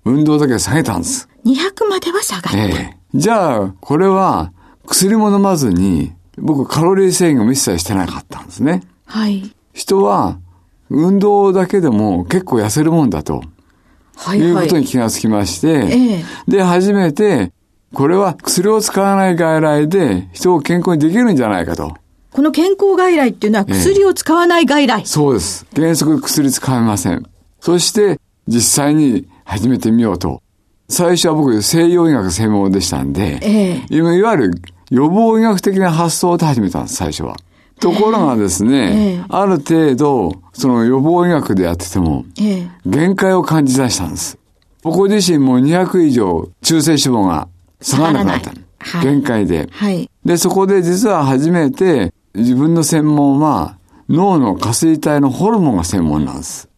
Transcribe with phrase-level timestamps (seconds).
[0.03, 1.29] 運動だけ下げたんです。
[1.45, 2.57] 200までは下がった。
[2.57, 4.51] ええじゃあ、これは、
[4.85, 8.83] 薬も飲まずに、僕カロリー制限を一切してなかったんですね。
[9.05, 9.49] はい。
[9.73, 10.37] 人は、
[10.89, 13.41] 運動だけでも結構痩せるもんだと。
[14.17, 14.49] はい、はい。
[14.49, 17.53] いうことに気がつきまして、ええ、で、初めて、
[17.93, 21.95] これは薬を使わない外来で人を健康にできるんじゃないかと。
[22.35, 25.65] この健康外来っていうのは薬を使わない外来、ええ、そうです。
[25.73, 27.25] 原則薬使いません。
[27.61, 30.41] そして実際に始めてみようと。
[30.89, 34.51] 最初は僕西洋医学専門でしたんで、ええ、いわゆる
[34.89, 37.37] 予防医学的な発想で始めたんです、最初は。
[37.79, 42.25] ところがですね、え、ある程度、その予防医学でやってても、
[42.85, 44.37] 限界を感じ出したんです。
[44.83, 47.47] 僕自身も200以上中性脂肪が
[47.79, 48.65] 下がらなくなった。
[49.01, 49.69] 限界で。
[49.71, 50.09] はい。
[50.25, 53.77] で、そこで実は初めて自分の専門は
[54.09, 56.69] 脳の下垂体のホルモンが専門なんです。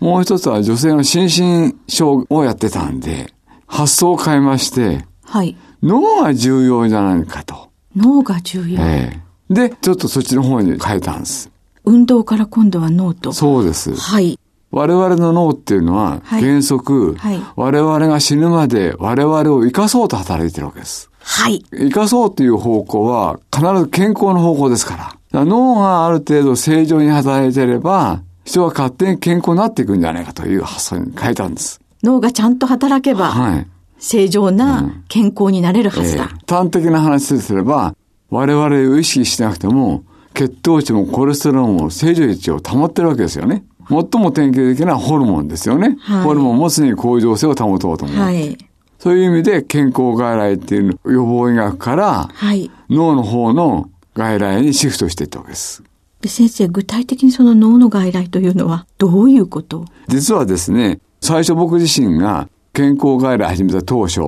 [0.00, 3.32] もう一つは女性の心身症をやってたんで、
[3.66, 5.56] 発想を変えまして、はい。
[5.82, 7.70] 脳が重要じゃないかと。
[7.94, 8.80] 脳が重要。
[8.80, 11.50] ええで、ちょっとそっちの方に変えたんです。
[11.84, 13.32] 運動から今度は脳と。
[13.32, 13.94] そうです。
[13.96, 14.38] はい。
[14.70, 21.09] 我々の脳っていうのは、原則、はいはい、我々が死ぬまで我々を生かそうと働いてるわけです。
[21.22, 21.64] はい。
[21.72, 25.04] 生かそうという方向は必ず健康の方向ですから。
[25.04, 31.80] から脳がある程度正常に働いていれば、人は勝手に健康になっていくんじゃないかという発想に変えたんです。
[32.02, 33.66] 脳がちゃんと働けば、はい。
[33.98, 36.24] 正常な健康になれるはずだ。
[36.24, 37.94] うんえー、端的な話すれば、
[38.30, 40.04] 我々を意識しなくても、
[40.34, 43.64] 血糖値もコレステロールも正常値を保ってるわけですよね。
[43.88, 45.96] 最も典型的なホルモンですよね。
[46.00, 48.16] はい、ホルモンも常に向上性を保とうと思う。
[48.16, 48.56] はい。
[49.00, 55.82] そういう意味で健康外来っていう予防医学から、はい、脳の方の外来にシフトしていったわけです。
[56.20, 59.86] で先生、具体的にその脳の外来というのはどういうこと？
[60.06, 64.20] 実はですね、最初僕自身が健康外来始めた当初、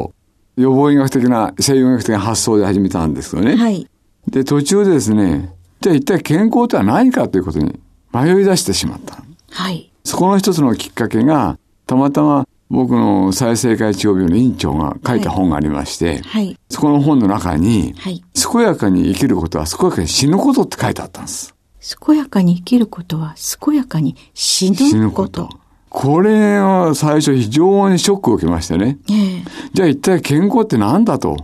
[0.57, 3.57] 予防医学的な、西洋医学的な発想で始めたんですよね。
[3.57, 3.87] はい。
[4.27, 7.79] で、途中でですね、じゃあ一体健康とは何かということに
[8.15, 9.23] 迷い出してしまった。
[9.51, 9.93] はい。
[10.05, 21.55] そこの一つのきっかけが、たまたま僕の再生会治療病の院長が書いた本がありまして、はい、そこの本の中に、はい、健やかに生きることは健やかに死ぬことって書いてあったんです。
[22.05, 25.51] 健やかに生きることは健やかに死ぬこと。
[25.91, 28.99] これは最初非常にショックを受けましてね。
[29.11, 31.37] えー、じゃあ一体健康って何だと？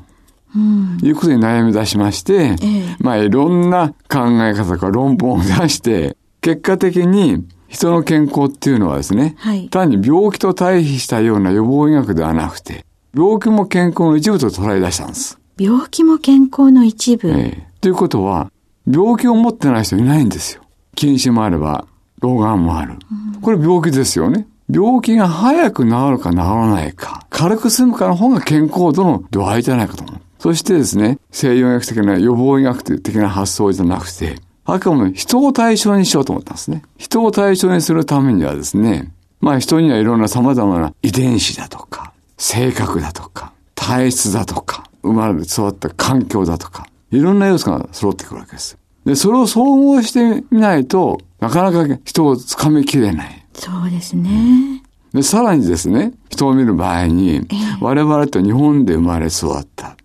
[0.56, 12.84] うん、いうことに悩み出しまして、えー、まあいろんな考え方か論文を出して、結果的に人の健康っていうのはですね、はい、単に病気と対比したような予防医学ではなくて、
[13.14, 15.38] 病気も健康の一部と捉え出したんです。
[15.58, 18.50] 病気も健康の一部、ええということは、
[18.90, 20.62] 病気を持ってない人いないんですよ。
[20.96, 21.86] 近視もあれば、
[22.20, 22.94] 老眼もある。
[23.40, 24.48] これ病気ですよね。
[24.70, 30.20] 病気が早く治るか治らないか、軽く済むかの方が健康度の度合いじゃないかと思う。
[30.38, 34.36] そしてですね、西洋医学的な予防医学的な発想じゃなくて、
[34.70, 36.82] あくまで人を対象にしようと思ったんですね。
[36.98, 48.76] 人を対象にするためにはですね、まあ人にはいろんな様々な遺伝子だとか、性格だとか、体質だとか、生まれて育った環境だとか、いろんな要素が揃ってくるわけです。
[49.06, 53.46] で、それを総合してみないと、なかなか人をつかみきれない。
[53.54, 54.82] そうですね。
[55.14, 59.86] で、さらにですね、人を見る場合に、えー、我々と日本で生まれ育った。
[59.86, 59.96] は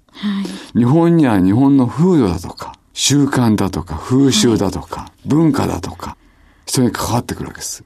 [0.73, 6.15] い、日本には日本の風土だとか、習慣だとか、風習だとか、はい、文化だとか、
[6.65, 7.83] 人に関わってくるわけです。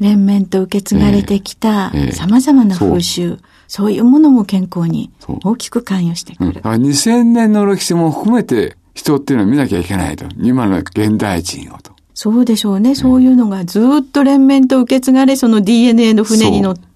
[0.00, 3.38] 連綿と受け継がれてきた様々な風習、
[3.68, 5.10] そういうものも健康に
[5.44, 6.62] 大きく関与してくる。
[6.64, 10.24] うん、2000年の歴史も含めて人っていうのを見なきゃいけないと。
[10.38, 11.92] 今の現代人をと。
[12.14, 12.94] そうでしょうね。
[12.94, 16.89] そういうのがずっと連綿と受け継がれ、その DNA の船に乗って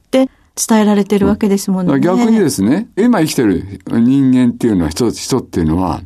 [0.56, 2.00] 伝えられてるわけですもんね。
[2.00, 6.00] 逆にですね、今生きてる人間っていうのは、人、人っていうのは、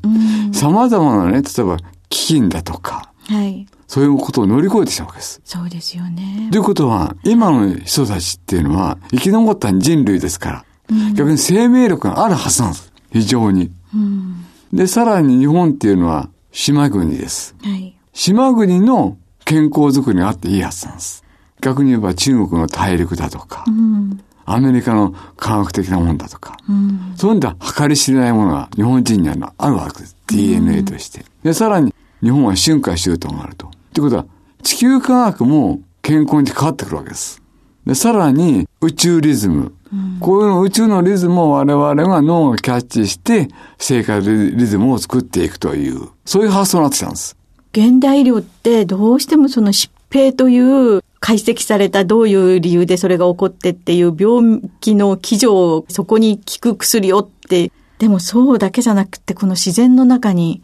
[0.53, 1.77] 様々なね、例えば
[2.11, 3.67] 飢饉だとか、はい。
[3.87, 5.41] そういうことを乗り越えてきたわけです。
[5.45, 6.49] そうですよね。
[6.51, 12.93] ということは、今の人たちっていうのは、生き残った人類ですから、うん、逆に生命力があるはずなんです。
[13.13, 13.71] 非常に。
[13.95, 17.55] うん、で、さらに日本っていうのは島国です。
[17.63, 21.25] はい、島国の健康づくりがあっていいはずなんです。
[21.61, 24.21] 逆に言えば中国の大陸だとか、うん、
[24.55, 30.17] アメリカの科学的なもんだとか、うん、そういうんで計り知れないものが日本人にはあるわけです。
[30.27, 31.25] DNA として。
[31.43, 33.67] で、さらに日本は春夏秋冬があると。
[33.67, 34.27] ってことは、
[34.63, 37.43] 地球科学も健康に関わってくるわけです。
[37.87, 39.73] で、さらに宇宙リズム。
[39.91, 43.49] うん、こういう宇宙のリズムを我々が脳がキャッチして、
[43.79, 47.37] 生活リズムを作っていくという、そういう発想になってきたんです。
[47.73, 60.63] 現代医療ってどうしてもその疾病という解析されたどういう理由でそれが起こってっていう病気の基準をそこに効く薬をって、でもそうだけじゃなくてこの自然の中に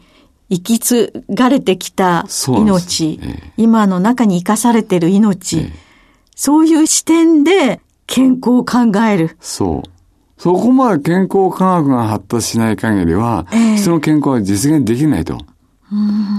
[0.50, 5.72] 生き継がれてきた命、ええ、今の中に生かされてる命、え、
[6.36, 9.36] そういう視点で健康を考える。
[9.40, 9.90] そう。
[10.36, 13.46] そこまで健康科学が発達しない限りは、
[13.78, 15.38] 人の健康は実現できないと。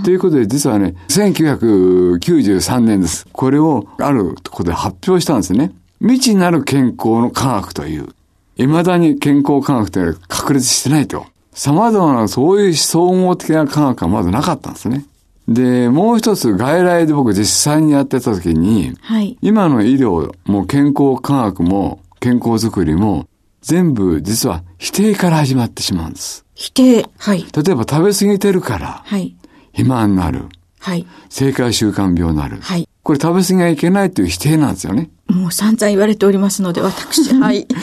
[0.03, 3.27] ということで、実はね、1993年です。
[3.31, 5.71] これをあるところで発表したんですね。
[5.99, 8.09] 未知なる健康の科学という。
[8.57, 11.25] 未だに健康科学って確立してないと。
[11.53, 15.05] 様々なそういう総合的な科学がまだなかったんですね。
[15.47, 23.27] で、もう一つ外来で僕実際にやってた時に、はい、今の医療も健康科学も健康づくりも
[23.61, 26.45] 全部実は否定から始まってしまうんです。
[26.55, 27.45] 否定はい。
[27.53, 29.35] 例えば食べ過ぎてるから、はい。
[29.75, 30.45] 肥満になる。
[30.79, 31.05] はい。
[31.29, 32.57] 生活習慣病になる。
[32.61, 32.87] はい。
[33.03, 35.09] これ食べ過ぎはいけないという否定なんですよね。
[35.27, 37.65] もう散々言われておりますので、私、 はい。
[37.65, 37.75] で、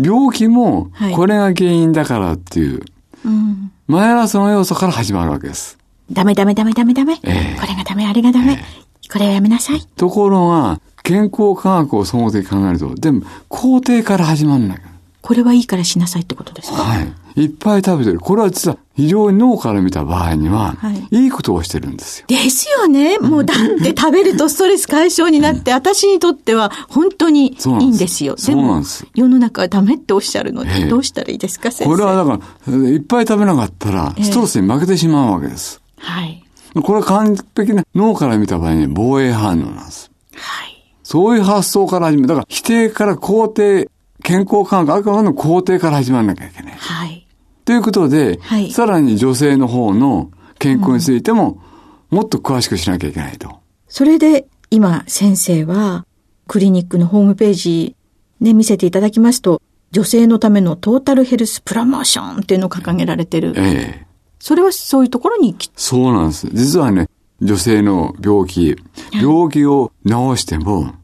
[0.00, 2.82] 病気も、これが原因だからっていう、
[3.24, 5.78] うん、マイナスの要素から始まるわけです。
[6.10, 7.18] ダメダメダメダメダメ。
[7.22, 8.52] えー、これがダメ、あれがダメ。
[8.52, 9.80] えー、これはやめなさい。
[9.96, 14.76] ところが、健康科学を総合的に考えると、でも、肯定から始まるんだ
[15.22, 16.82] これはいいからしなさいってことですか？
[16.82, 17.12] はい。
[17.36, 18.20] いっぱい食べてる。
[18.20, 22.26] これは実は非常に脳から見た場合には、はい、いいことをしてるんですよ。
[22.28, 23.18] ですよね。
[23.18, 28.34] もうだって食べるとストレス解消になって、私にとっては本当にいいんですよ。
[28.36, 29.06] そうなんです。
[29.14, 31.90] 世の中はダメっておっしゃるので、どうしたらいいですか、先生？
[31.90, 35.80] これはだから、いっぱい食べなかったら、ストレスに負けてしまうわけです。
[35.98, 36.44] はい。
[36.74, 40.10] これは完璧な脳から見た場合に防衛反応なんです。
[40.34, 40.68] はい。
[41.02, 43.90] そういう発想から始め、だから否定から肯定、
[44.22, 46.72] 健康感覚、あくまでも肯定から始まらなきゃいけない。
[46.74, 47.21] はい。
[47.64, 51.62] ということで、はい、さらに女性の方の健康についても、
[52.10, 53.60] もっと詳しくしなきゃいけないと。
[53.88, 56.06] それで、今、先生は、
[56.48, 57.96] クリニックのホームページ、
[58.40, 63.54] ね、見せていただきますと、女性のためのトータルヘルスプロモーションっていうのを掲げられてる。
[63.56, 66.48] ええそれはそういうところにそうなんです。
[66.52, 67.08] 実はね、
[67.40, 68.76] 女性の病気、
[69.12, 70.94] 病気を治しても、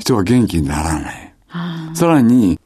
[0.00, 1.34] 人は元気にならない。
[1.46, 2.58] はい、さらに、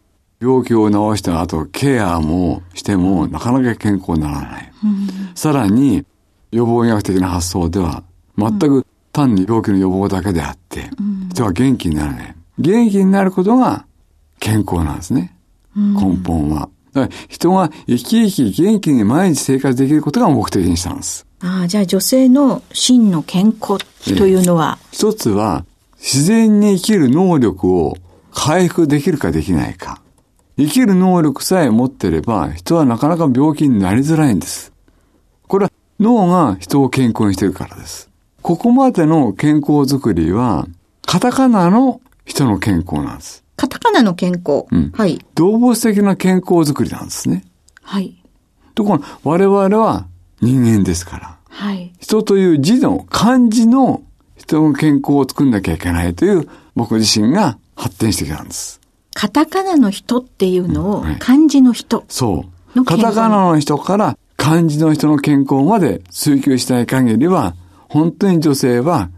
[0.43, 4.73] 病気を治した後、ケアもしても、なかなか健康にならない。
[4.85, 6.05] うん、さらに、
[6.51, 8.03] 予防医学的な発想では、
[8.37, 10.91] 全く単に病気の予防だけであって、
[11.31, 12.35] 人は元気にならない。
[12.59, 13.87] 元気になることが
[14.41, 15.37] 健康なんですね。
[15.77, 16.69] 根本は。
[16.93, 21.27] だから人が生き生き元気に毎日生活できることが目的にしたんです。
[21.41, 23.79] ああ、じゃあ女性の真の健康
[24.19, 25.65] というのは、一つは
[25.97, 27.97] 自然に生きる能力を
[28.33, 30.02] 回復できるかできないか。
[30.63, 34.73] 生きる能力さえ持ってれば人はなかなか病気になりづらいんです。
[35.49, 38.11] これは脳が人を健康にしてるからです。
[38.43, 40.67] ここまでの健康づくりは、
[41.07, 43.45] カタカナの人の健康なんです。
[43.57, 44.67] カタカナの健康。
[44.71, 44.91] うん。
[44.93, 45.25] はい。
[45.35, 47.45] 動物的な健康づくりなんですね。
[47.83, 48.17] はい。
[48.75, 50.07] ところ我々は
[50.41, 51.39] 人間ですから。
[51.49, 51.93] はい。
[52.01, 54.03] 人という字の漢字の
[54.37, 58.82] 人の健康を作んなきゃいけないという僕自身が発展してきたんです。
[59.15, 62.85] カタカナの人っていうのを漢字の人、そう。
[62.85, 67.55] カタカナの人から漢字の人の健康まで追求したい限りは、
[67.89, 69.11] 本当に女性は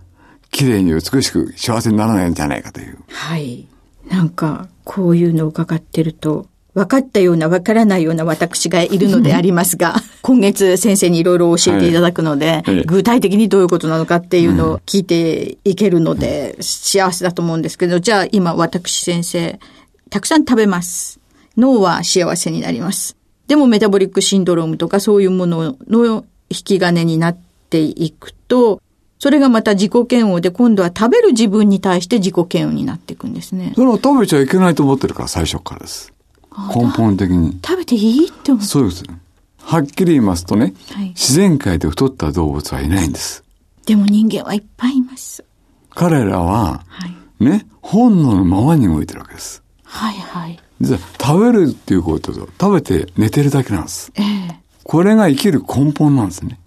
[0.51, 2.99] 綺麗に美しく幸せにならないんじゃないかという。
[3.09, 3.67] はい。
[4.09, 19.61] なんか、こういうのを伺ってると、分かったような分からないような私がいるのでありますが、 今月先生にいろいろ教えていただくので、はい、具体的にどういうことなのかっていうのを聞いていけるので、幸せだと思うんですけど、じゃあ今私先生、
[20.11, 21.21] たくさん食べます。
[21.57, 23.17] 脳は幸せになります。
[23.47, 27.37] でもメタボリックシンドロームとかそういうものの引き金になっ
[27.71, 28.81] ていくと、
[29.19, 33.73] それがまた自己嫌悪で今度は食べる自分に対して自己嫌悪になっていくんですね。
[33.75, 36.13] それは食べちゃいけないと思ってるから最初からです。
[36.75, 37.59] 根本的に。
[37.65, 38.65] 食べていいって思う。
[38.65, 39.05] そうです。
[39.63, 43.43] はっきり言いますとね、はい、自然界で太った動物はいないんです。
[43.87, 45.43] でも人間はいっぱいいます。
[45.91, 47.07] 彼らは、は
[47.41, 49.64] い、ね、本能のままに動いてるわけです。
[49.97, 50.59] はいはい。
[50.81, 54.11] 実は食べるっていうことと、食べて寝てるだけなんです。
[54.17, 56.59] ええー、これが生きる根本なんですね。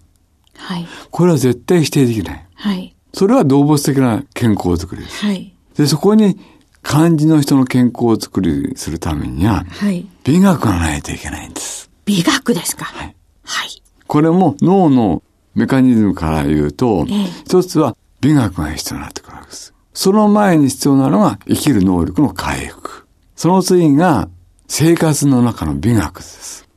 [0.56, 0.86] はい。
[1.10, 2.46] これは絶対否定できない。
[2.54, 2.94] はい。
[3.12, 5.24] それは動物的な健康づくりです。
[5.26, 5.52] はい。
[5.76, 6.38] で、そこに
[6.82, 10.06] 漢字の人の健康を作りするためには、はい。
[10.24, 11.90] 美学がないといけないんです。
[12.06, 12.86] 美学ですか？
[12.86, 13.14] はい。
[13.44, 13.82] はい。
[14.06, 15.22] これも脳の
[15.54, 19.74] メカニズムから言うと、ええ、一つは美学が必要になってくるわけです。
[19.92, 23.06] その前に必要なのが生きる能力の回復。
[23.38, 24.28] その次が
[24.66, 26.68] 生活の中の美学です。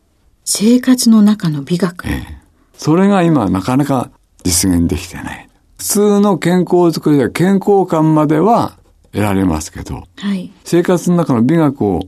[0.45, 2.37] 生活の中の美学、ええ、
[2.77, 4.11] それが今なかなか
[4.43, 5.49] 実現できてない。
[5.79, 8.77] 普通の健康づくりでは健康感までは
[9.11, 12.01] 得られますけど、はい、生活の中の美学を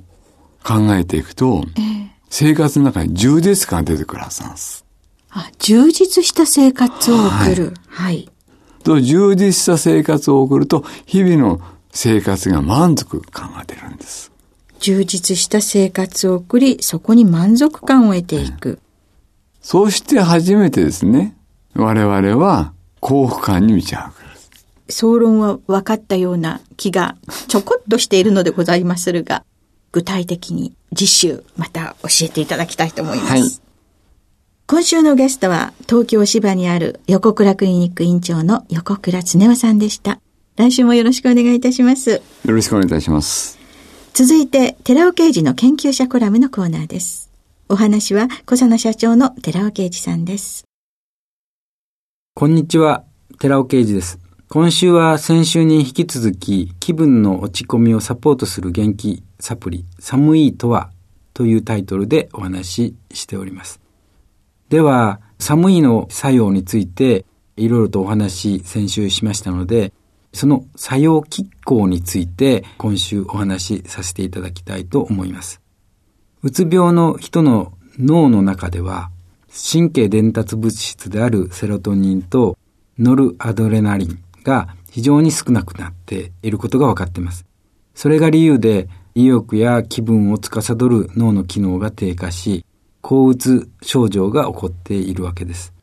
[0.64, 4.86] 考えていくと、えー、生活の中に充実感が出てくるはずなんです。
[5.32, 7.74] あ、充実した生活を送る。
[7.88, 8.30] はい。
[8.84, 11.60] と、充実した生活を送ると、日々の
[11.92, 14.33] 生活が満足感が出るんです。
[14.84, 18.70] 充実した生活を送り、そこに満足感を得ていく。
[18.70, 18.80] うん、
[19.62, 21.38] そして初めてですね、
[21.74, 24.14] 我々は幸福感に満ち溢れる。
[24.90, 27.16] 総論は分かったような気が
[27.48, 29.46] ちょこっとしているのでございまするが、
[29.94, 33.32] 具体的に次週また教えていただきたいと思います。
[33.32, 33.44] はい、
[34.68, 40.20] 今週のゲストは東京芝にある横倉クリニック院長の横倉恒夫さんでした。
[40.58, 42.10] 来週もよろしくお願いいたします。
[42.12, 43.63] よろしくお願いいたします。
[44.16, 47.32] 続いて、寺尾刑事の研究者コラムのコーナーです。
[47.68, 50.66] お話は小佐野社長の寺尾刑事さんです。
[52.36, 53.06] こんにちは、
[53.40, 54.20] 寺尾刑事です。
[54.50, 60.92] 今週は先週に引き続き気分の落ち込みをサポートする元気サプリ寒いとは
[61.34, 63.82] というタイトルでお話ししております。
[64.70, 67.26] では寒いの作用について
[67.58, 69.92] いろいろとお話し先週しましたので
[70.34, 75.62] その作用拮抗について今週お話しさせていただきたいと思います。
[76.42, 79.12] うつ病の人の脳の中では
[79.72, 82.58] 神経伝達物質であるセロトニンと
[82.98, 87.46] ノルアドレナリンが非常に少なくなっていることが分かっています。
[87.94, 92.66] それが理由で意欲や気分を司る脳の機能が低下し、
[93.02, 95.74] 抗うつ症状が起こっているわけです。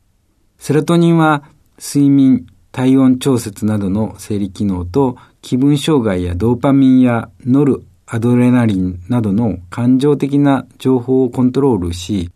[0.57, 1.43] セロトニンは
[1.79, 12.29] 睡眠、体温調節などの生理機能と気分障害やドーパミンやノルアドレナリンなどの感情的な情報をコントロールし、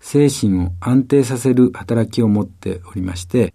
[0.00, 3.54] 精神を安定させる働きを持っておりまして、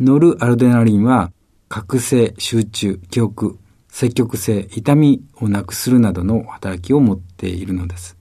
[0.00, 1.30] ノルアドレナリンは
[1.68, 8.16] 覚醒、集中、記憶、積極性、痛みをなくするなどの働きを持っているのです。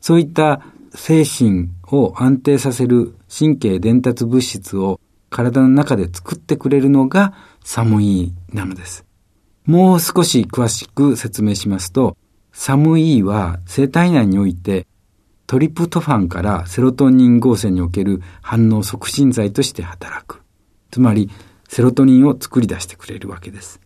[0.00, 0.62] そういった
[0.94, 9.04] 精神を安定させる神経伝達物質を体の中で作ってくれるのが寒いなのです。
[9.66, 12.16] もう少し詳しく説明しますと、
[12.52, 14.86] 寒いは生体内において
[15.48, 20.42] トリプトファンからセロトニン合成における反応促進剤として働く。
[20.90, 21.30] つまり
[21.68, 23.80] セロトニンを作り出してくれるわけです。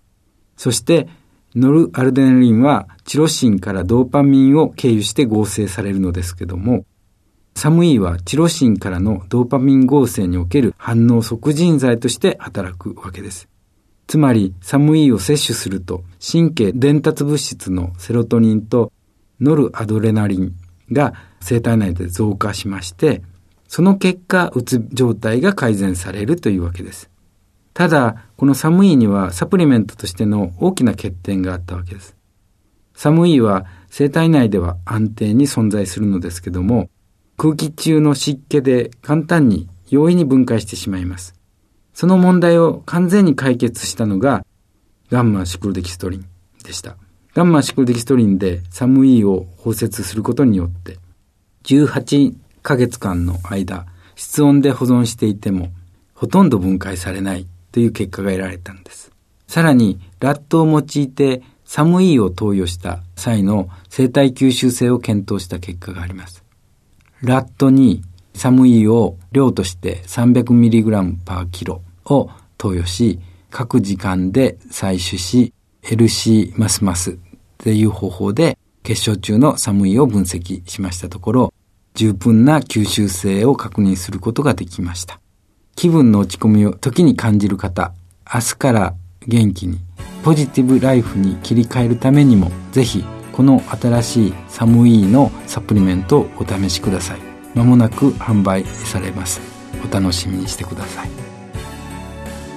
[0.56, 1.08] そして、
[1.54, 6.84] ノルアルデナリンはチロシンからドーパミンを経由して合成されるのですけども、
[7.54, 13.48] サムイはチロシンからのドーパミン合成における反応促進剤として働くわけです。
[14.06, 18.92] つまり、サムイを摂取すると、神経伝達物質のセロトニンと
[19.40, 20.52] ノルアドレナリン
[20.90, 23.22] が生体内で増加しまして、
[23.68, 27.10] その結果、うつ状態が改善されるというわけです。
[27.74, 32.14] ただ、このサムイにはサプリメントとしての大きな欠点があったわけです。
[32.94, 36.90] サムイは生体内では安定に存在するのですけども、
[37.36, 41.34] 空気中の湿気で簡単に容易に分解してしまいます。
[41.94, 44.44] その問題を完全に解決したのが
[45.10, 46.26] ガンマシクロデキストリン
[46.64, 46.96] でした。
[47.34, 50.98] ガンマシクロデキストリンでサムイを包摂することによって
[51.64, 55.70] 18ヶ月間の間室温で保存していても
[56.14, 59.10] ほとんど分解されないという結果が得られたんです。
[59.48, 66.41] さらに、ラットを用いてサムイーを投与した際の生体吸収性を検討した結果があります。
[67.22, 68.02] ラットに
[68.34, 75.52] サムイーを量として 300mg パーキロを投与し、各時間で採取し、
[75.82, 77.14] LC マスマスっ
[77.58, 81.54] ていう方法で結晶中のサムイを分析しましたところ、
[81.94, 85.20] 十分な吸収性を確認することができました。
[85.76, 87.92] 気分の落ち込みを時に感じる方、
[88.32, 88.94] 明日から
[89.26, 89.78] 元気に、
[90.24, 97.18] ポジティブライフに切り替えるためにも、ぜひ、この新しいサムイーのサプリメントをお試しください。
[97.54, 99.40] まもなく販売されます。
[99.88, 101.10] お楽しみにしてください。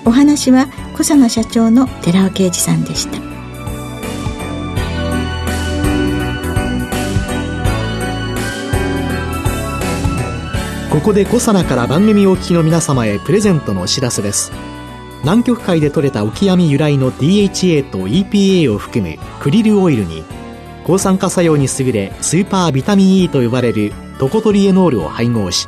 [0.05, 3.35] お話は、小佐野社長の寺尾啓二さんでした。
[10.95, 14.53] ここでコサナから番組お聞きの皆様へプレゼントのお知らせです
[15.23, 20.23] 南極海で採れたオキアミ由来の DHA と EPA を含むクリルオイルに
[20.85, 25.67] 抗酸化作用に優れスーパービタミン E と呼ばれるトコトリエノールを配合し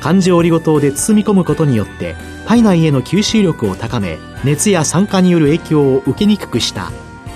[0.00, 2.14] 環状オリゴ糖で包み込むことによって
[2.46, 6.92] 体内への吸収力を高め熱や酸化による影響を受けにくくした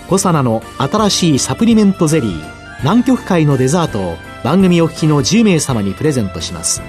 [0.08, 6.82] コサナの新しいサプリメントゼリー南極海のデザートを番組お聞きの10名様にプレゼントします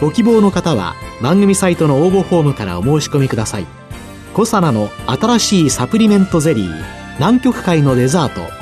[0.00, 3.82] ご希望の方は番組サイトの応募フォームからお申し込みください。
[4.34, 6.84] コサナの新しいサプリメントゼリー
[7.18, 8.61] 南極海のデザート